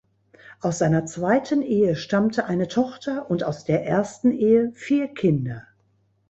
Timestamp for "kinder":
5.13-5.67